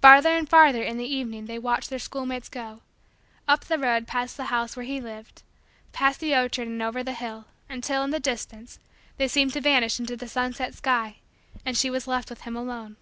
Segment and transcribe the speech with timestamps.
[0.00, 2.80] Farther and farther in the evening they watched their schoolmates go
[3.46, 5.42] up the road past the house where he lived
[5.92, 8.78] past the orchard and over the hill until, in the distance,
[9.18, 11.18] they seemed to vanish into the sunset sky
[11.66, 12.96] and she was left with him alone.